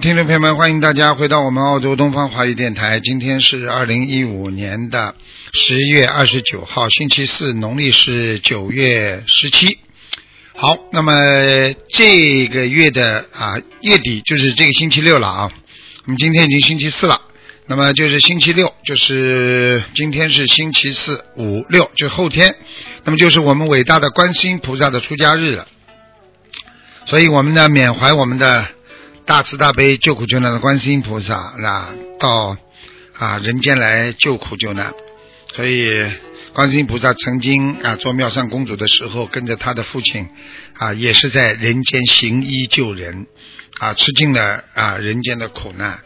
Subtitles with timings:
[0.00, 3.00] 听众朋友们，欢迎大家回到我们澳洲东方华语电台。
[3.00, 5.14] 今天是二零一五年的
[5.52, 9.78] 十月二十九号，星期四，农历是九月十七。
[10.54, 11.12] 好，那么
[11.90, 15.52] 这个月的啊月底就是这个星期六了啊。
[16.06, 17.20] 我们今天已经星期四了，
[17.66, 22.56] 那么就是星期六，就是今天是星期四、五、六，就后天，
[23.04, 25.68] 那么就是我们伟大的观世音菩萨的出家日了。
[27.04, 28.66] 所以我们呢，缅怀我们的
[29.30, 32.56] 大慈大悲救苦救难的观世音菩萨，啊，到
[33.16, 34.92] 啊人间来救苦救难。
[35.54, 35.88] 所以
[36.52, 40.28] 观世音菩萨曾经啊做妙善公主的时候，跟着他的父亲
[40.74, 43.28] 啊，也是在人间行医救人，
[43.78, 46.00] 啊吃尽了啊人间的苦难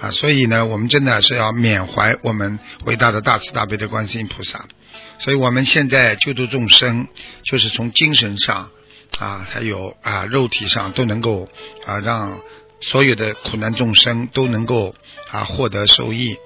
[0.00, 0.10] 啊。
[0.10, 4.64] 所以呢，我们真的是要缅怀我们伟大的大慈大悲的观世音菩萨。
[5.18, 7.08] 所以我们现在救度众生，
[7.44, 8.70] 就是从精神上。
[9.18, 11.48] 啊，还有啊，肉体上都能够
[11.84, 12.40] 啊，让
[12.80, 14.94] 所有的苦难众生都能够
[15.30, 16.36] 啊获得受益。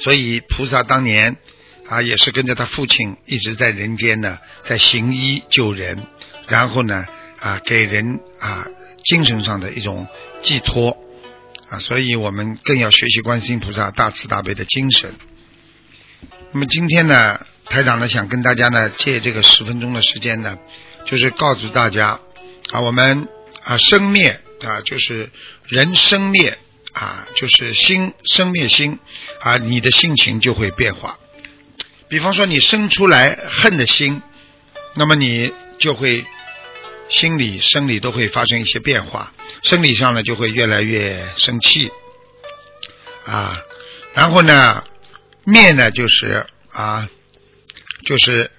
[0.00, 1.36] 所以菩萨当年
[1.88, 6.06] 啊，也是跟着他父亲一直在人间呢，在行医救人，
[6.46, 7.04] 然后呢
[7.40, 8.66] 啊，给人啊
[9.04, 10.06] 精神上的一种
[10.42, 10.96] 寄托
[11.68, 11.78] 啊。
[11.78, 15.14] 所以我们更要学习观世音菩萨大慈大悲的精神。
[16.52, 20.58] 那么今天呢，台长呢想跟大家呢借这个十分钟的时间呢。
[21.06, 22.20] 就是告诉大家
[22.70, 23.28] 啊，我们
[23.64, 25.30] 啊生灭啊，就是
[25.66, 26.58] 人生灭
[26.92, 28.98] 啊，就是心生灭心
[29.40, 31.18] 啊，你的性情就会变化。
[32.08, 34.22] 比方说，你生出来恨的心，
[34.94, 36.24] 那么你就会
[37.08, 39.32] 心理、生理都会发生一些变化。
[39.62, 41.90] 生理上呢，就会越来越生气
[43.24, 43.62] 啊。
[44.14, 44.84] 然后呢，
[45.44, 47.08] 灭呢，就是啊，
[48.04, 48.50] 就是。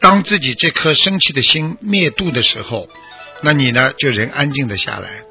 [0.00, 2.88] 当自己这颗生气的心灭度的时候，
[3.42, 5.24] 那你呢就人安静的下来。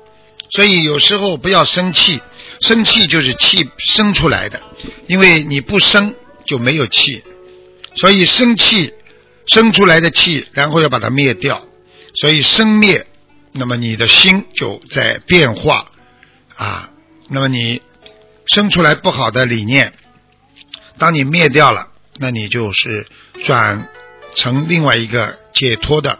[0.51, 2.21] 所以有时候不要生气，
[2.61, 4.61] 生气就是气生出来的，
[5.07, 6.15] 因为你不生
[6.45, 7.23] 就没有气，
[7.95, 8.93] 所以生气
[9.47, 11.65] 生出来的气，然后要把它灭掉。
[12.15, 13.05] 所以生灭，
[13.51, 15.85] 那么你的心就在变化
[16.55, 16.89] 啊。
[17.29, 17.81] 那么你
[18.47, 19.93] 生出来不好的理念，
[20.97, 23.07] 当你灭掉了，那你就是
[23.43, 23.89] 转。
[24.35, 26.19] 成另外一个解脱的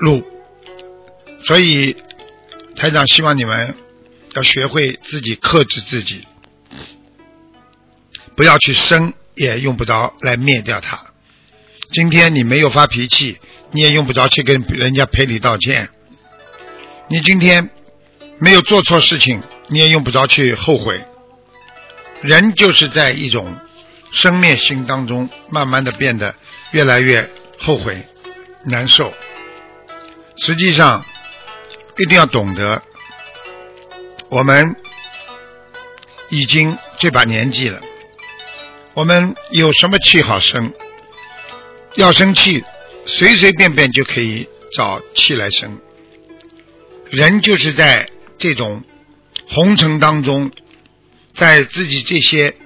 [0.00, 0.24] 路，
[1.44, 1.94] 所以
[2.76, 3.74] 台长希望你们
[4.34, 6.26] 要学会自己克制自己，
[8.36, 10.98] 不要去生，也用不着来灭掉它。
[11.92, 13.38] 今天你没有发脾气，
[13.72, 15.88] 你也用不着去跟人家赔礼道歉。
[17.08, 17.70] 你今天
[18.38, 21.04] 没有做错事情，你也用不着去后悔。
[22.22, 23.56] 人就是在一种。
[24.12, 26.34] 生灭心当中，慢慢的变得
[26.70, 28.06] 越来越后悔、
[28.64, 29.12] 难受。
[30.38, 31.04] 实际上，
[31.98, 32.82] 一定要懂得，
[34.28, 34.76] 我们
[36.30, 37.80] 已经这把年纪了，
[38.94, 40.72] 我们有什么气好生？
[41.94, 42.64] 要生气，
[43.06, 45.80] 随随便便就可以找气来生。
[47.10, 48.08] 人就是在
[48.38, 48.82] 这种
[49.48, 50.50] 红尘当中，
[51.34, 52.56] 在自己这些。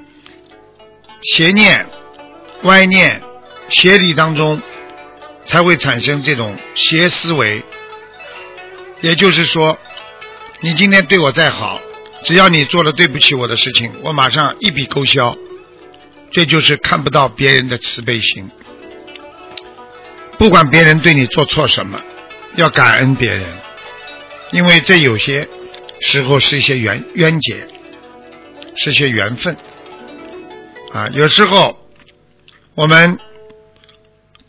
[1.22, 1.86] 邪念、
[2.62, 3.20] 歪念、
[3.68, 4.58] 邪理当中，
[5.44, 7.62] 才会产生这种邪思维。
[9.00, 9.78] 也就是说，
[10.61, 11.81] 你今天对我再好，
[12.22, 15.36] 只要你做了对不起我的事情，我马上一笔勾销。
[16.33, 18.48] 这就是看不到别人的慈悲心。
[20.39, 22.01] 不管别人对你做错什么，
[22.54, 23.45] 要感恩别人，
[24.53, 25.48] 因为这有些
[26.01, 27.66] 时候是一些缘冤结，
[28.77, 29.57] 是些缘分。
[30.92, 31.84] 啊，有时候
[32.77, 33.19] 我们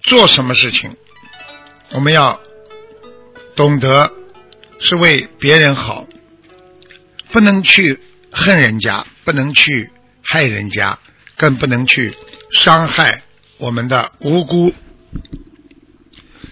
[0.03, 0.95] 做什么事情，
[1.93, 2.39] 我们要
[3.55, 4.13] 懂得
[4.81, 6.05] 是为别人好，
[7.31, 8.01] 不能去
[8.31, 9.89] 恨人家，不能去
[10.21, 10.99] 害人家，
[11.37, 12.13] 更不能去
[12.51, 13.23] 伤害
[13.57, 14.73] 我们的无辜。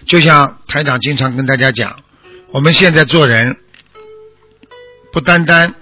[0.06, 2.02] 就像台长经常跟大家讲，
[2.52, 3.58] 我们现在做人
[5.12, 5.74] 不单单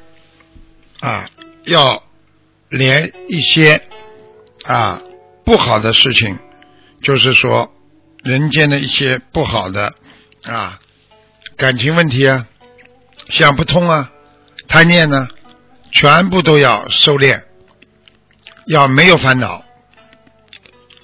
[0.98, 1.30] 啊
[1.64, 2.02] 要
[2.68, 3.82] 连一些。
[4.64, 5.00] 啊，
[5.46, 6.36] 不好的事情，
[7.00, 7.72] 就是说，
[8.22, 9.94] 人间的一些不好的
[10.42, 10.78] 啊，
[11.58, 12.46] 感情问题啊，
[13.30, 14.12] 想不通啊，
[14.68, 15.26] 贪念呢，
[15.90, 17.42] 全部都要收敛，
[18.68, 19.64] 要没有烦恼，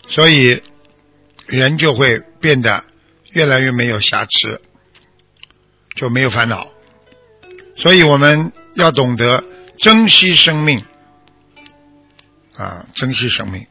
[0.07, 0.63] 所以
[1.47, 2.85] 人就会变得
[3.33, 4.63] 越来越没有瑕疵，
[5.97, 6.69] 就没有烦恼。
[7.77, 9.43] 所以我们要懂得
[9.81, 10.85] 珍惜生命
[12.57, 13.67] 啊，珍惜生命，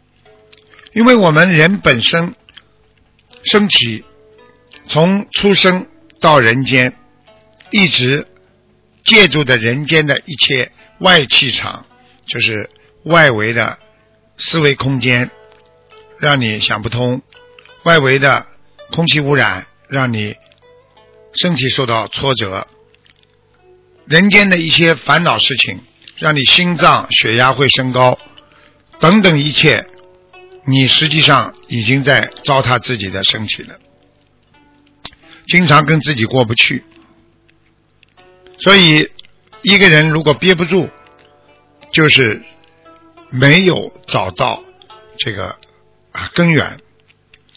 [0.92, 2.36] 因为我们人本身
[3.46, 4.04] 身体
[4.90, 5.88] 从出生
[6.24, 6.96] 到人间，
[7.70, 8.26] 一直
[9.04, 11.86] 借助的人间的一切外气场，
[12.26, 12.70] 就是
[13.04, 13.78] 外围的
[14.38, 15.32] 思维空间，
[16.20, 17.20] 让你想不通；
[17.84, 18.46] 外围的
[18.90, 20.38] 空气污染，让你
[21.34, 22.70] 身体受到挫折。
[24.06, 25.82] 人间的一些烦恼事情，
[26.16, 28.18] 让你心脏血压会升高，
[29.02, 29.86] 等等一切，
[30.66, 33.78] 你实际上已经在糟蹋自己的身体了。
[35.48, 36.84] 经常跟自己过不去，
[38.60, 39.10] 所以
[39.62, 40.90] 一个人如果憋不住，
[41.92, 42.42] 就是
[43.30, 44.64] 没有找到
[45.18, 45.56] 这个
[46.12, 46.80] 啊根源。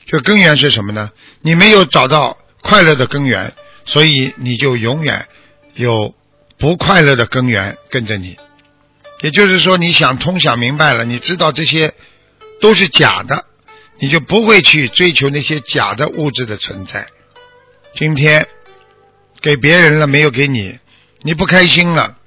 [0.06, 1.10] 这根源是什么呢？
[1.40, 3.54] 你没有找到快乐的根源，
[3.84, 5.26] 所以你就永远
[5.74, 6.14] 有。
[6.58, 8.38] 不快乐的根源跟着你，
[9.20, 11.92] 也就是说，你想通想明白了，你知道这些
[12.62, 13.44] 都是假的，
[13.98, 17.08] 你就不会去追求那些假的物质的存在。
[17.98, 18.46] 今天
[19.40, 20.78] 给别人了没有给你，
[21.22, 22.18] 你不开心了，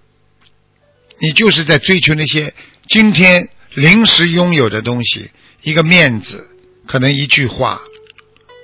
[1.19, 2.55] 你就是在追求那些
[2.87, 5.29] 今天临时拥有的东西，
[5.61, 6.49] 一个面子，
[6.87, 7.79] 可能一句话。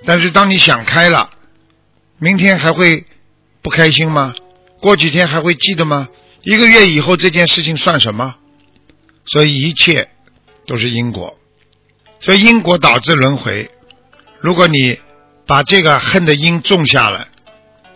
[0.04, 1.30] 但是当你想开了，
[2.18, 3.06] 明天还会
[3.62, 4.34] 不开心吗？
[4.82, 6.10] 过几天还会记得吗？
[6.42, 8.36] 一个月以后这件事情算什么？
[9.28, 10.10] 所以一切
[10.66, 11.38] 都是因果，
[12.20, 13.70] 所以因果导致轮回。
[14.40, 15.00] 如果你
[15.48, 17.28] 把这个恨的因种下了，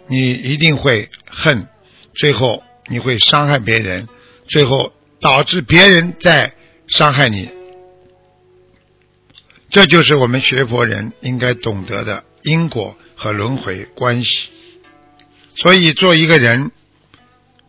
[0.07, 1.67] 你一定会恨，
[2.13, 4.07] 最后你会伤害别人，
[4.47, 6.53] 最后导致别人在
[6.87, 7.49] 伤害你。
[9.69, 14.49] 这就是我们学佛人应该懂得的因果和轮回关系。
[15.55, 16.71] 所以做一个人。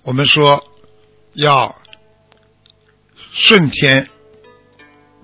[0.03, 0.65] 我们说
[1.35, 1.77] 要
[3.35, 4.09] 顺天，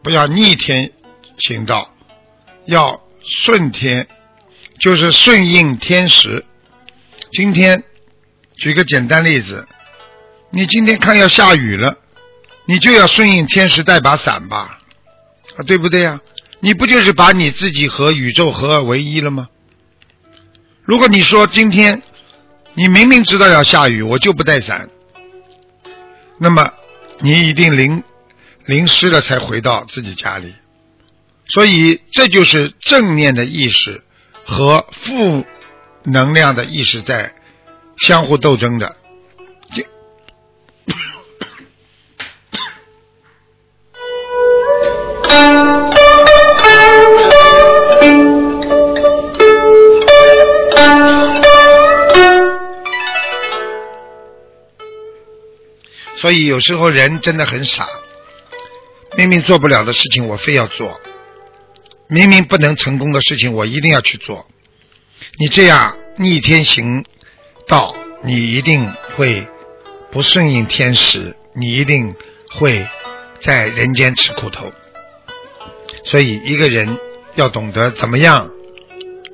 [0.02, 0.92] 不要逆天
[1.38, 1.94] 行道，
[2.66, 4.06] 要顺天，
[4.81, 6.44] 就是顺应天时。
[7.32, 7.82] 今天
[8.56, 9.67] 举个简单例子，
[10.50, 11.99] 你今天看要下雨了，
[12.64, 14.78] 你就要顺应天时，带把伞吧，
[15.56, 16.20] 啊，对不对呀？
[16.61, 19.49] 你不就是把你自己和宇宙合二为一了吗？
[20.84, 22.02] 如果你说今天。
[22.78, 24.90] 你明明知道要下雨，我就不带伞。
[26.38, 26.75] 那么
[27.20, 28.05] 你一定淋
[28.67, 30.55] 淋湿了才回到自己家里。
[31.49, 34.05] 所以这就是正面的意识
[34.46, 35.44] 和负
[36.04, 37.34] 能量的意识在
[37.98, 38.96] 相互斗争的。
[56.16, 57.87] 所以有时候人真的很傻，
[59.16, 60.99] 明明做不了的事情我非要做，
[62.08, 64.46] 明明不能成功的事情我一定要去做。
[65.38, 67.04] 你这样逆天行
[67.66, 69.46] 道，你一定会
[70.10, 72.14] 不顺应天时，你一定
[72.50, 72.86] 会
[73.40, 74.72] 在人间吃苦头。
[76.04, 76.98] 所以一个人
[77.34, 78.50] 要懂得怎么样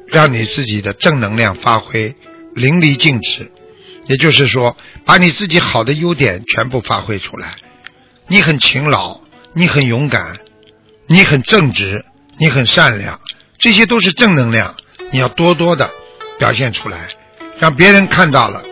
[0.06, 2.14] 让你自己的正能量发挥
[2.54, 3.50] 淋漓尽致。
[4.06, 7.54] 也就是说，把你自己好的优点全部发挥出来。
[8.26, 9.20] 你很勤劳，
[9.54, 10.38] 你很勇敢，
[11.06, 12.04] 你很正直，
[12.38, 13.20] 你很善良，
[13.58, 14.74] 这些都是正能量。
[15.10, 15.90] 你要多多的
[16.38, 17.08] 表现出来，
[17.58, 18.62] 让别人看到了。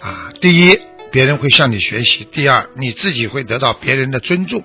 [0.00, 4.64] 啊，第一，别人会向你学习；第二，你自己会得到别人的尊重。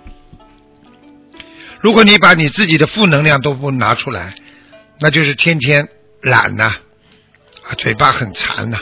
[1.82, 4.36] 如果你把你自己的负能量都不拿出来，
[5.00, 5.90] 那就是天天
[6.22, 6.72] 懒呐，
[7.64, 8.80] 啊，嘴巴很馋呐。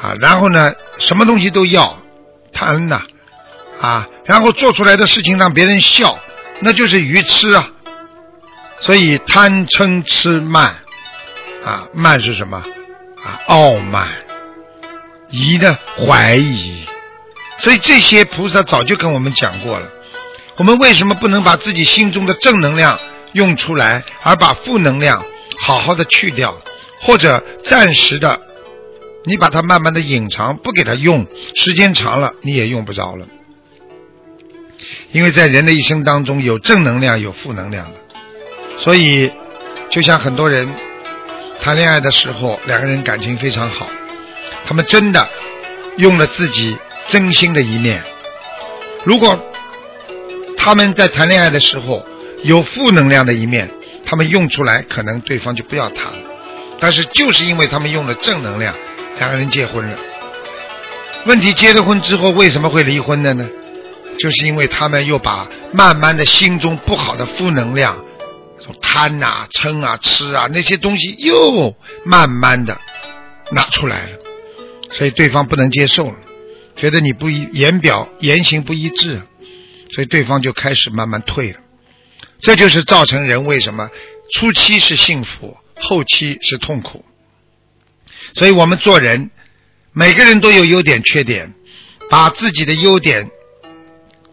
[0.00, 2.02] 啊，然后呢，什么东西都要
[2.52, 3.02] 贪呐，
[3.80, 6.18] 啊，然后做出来的事情让别人笑，
[6.60, 7.70] 那就是愚痴啊。
[8.80, 10.76] 所以贪嗔痴慢，
[11.64, 12.62] 啊，慢是什么？
[13.24, 14.08] 啊，傲慢，
[15.30, 16.84] 疑呢，怀疑。
[17.58, 19.88] 所以这些菩萨早就跟我们讲过了。
[20.56, 22.98] 我们为什么不能把自己心中的正能量
[23.32, 25.24] 用出来，而把负能量
[25.58, 26.60] 好好的去掉，
[27.00, 28.40] 或者暂时的？
[29.24, 33.26] 你把它慢慢的隐藏，不给它用，时间长了你也用不着了。
[35.10, 37.98] 因为在人的一生当中，有正能量，有负能量的。
[38.78, 39.32] 所以，
[39.90, 40.68] 就像很多人，
[41.60, 43.86] 谈恋爱的时候两个人感情非常好，
[44.66, 45.28] 他们真的
[45.96, 46.76] 用了自己
[47.08, 48.02] 真心的一面。
[49.04, 49.38] 如果
[50.56, 52.04] 他们在谈恋爱的时候
[52.42, 53.70] 有负能量的一面，
[54.04, 56.18] 他们用出来，可能对方就不要他了。
[56.78, 58.74] 但是就是因为他们用了正能量，
[59.18, 59.98] 两个人结婚了。
[61.24, 63.48] 问题结了婚之后为什么会离婚的呢？
[64.18, 67.96] 就是因为他们又把慢慢的心中不好的负能量，
[68.74, 72.80] 贪啊、嗔啊、吃啊那些东西又慢慢的
[73.52, 74.18] 拿出来了，
[74.92, 76.16] 所以对方不能接受了，
[76.76, 79.22] 觉得你不一言表言行不一致，
[79.92, 81.58] 所以对方就开始慢慢退了。
[82.40, 83.90] 这就是造成人为什么
[84.34, 87.04] 初期是幸福，后期是痛苦。
[88.34, 89.30] 所以我们做人。
[89.98, 91.54] 每个人都有优点、缺点，
[92.10, 93.30] 把自己的优点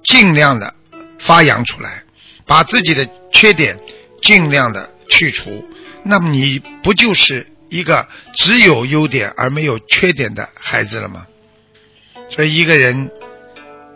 [0.04, 0.74] 尽量的
[1.20, 2.04] 发扬出来，
[2.46, 3.80] 把自己的缺点
[4.24, 5.64] 尽量的去除，
[6.04, 11.28] 那么你不就是一个只有优点而没有缺点的孩子了吗？
[12.30, 13.12] 所以一个人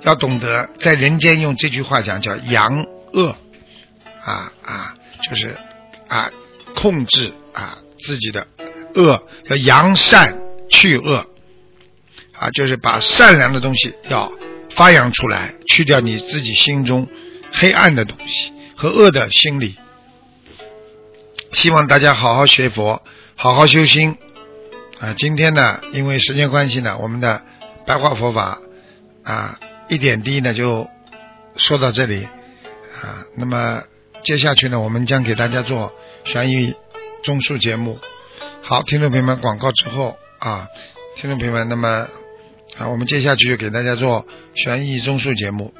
[0.01, 3.35] 要懂得在人间用这句话讲，叫扬恶
[4.21, 4.95] 啊啊，
[5.27, 5.57] 就是
[6.07, 6.29] 啊
[6.75, 8.47] 控制啊自己的
[8.93, 10.37] 恶，要扬善
[10.69, 11.25] 去恶。
[12.39, 14.31] 啊，就是把善良的东西要
[14.75, 17.07] 发扬出来，去掉你自己心中
[17.51, 19.75] 黑暗的东西和恶的心理。
[21.57, 23.01] 希望大家好好学佛，
[23.35, 24.15] 好好修心。
[24.99, 27.41] 啊，今天呢，因为时间关系呢，我们的
[27.83, 28.59] 白话佛法
[29.23, 30.87] 啊，一点滴呢，就
[31.55, 32.25] 说到这里。
[33.01, 33.81] 啊，那么
[34.21, 35.91] 接下去呢，我们将给大家做
[36.25, 36.75] 悬疑
[37.23, 37.97] 综述节目。
[38.61, 40.67] 好，听众朋友们，广告之后啊，
[41.15, 42.07] 听众朋友们，那么
[42.77, 45.73] 啊，我们接下去就给大家做悬疑综述节目。